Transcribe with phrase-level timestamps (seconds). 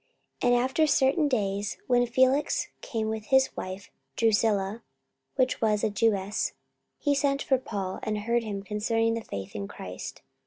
[0.41, 4.81] 44:024:024 And after certain days, when Felix came with his wife Drusilla,
[5.35, 6.53] which was a Jewess,
[6.97, 10.23] he sent for Paul, and heard him concerning the faith in Christ.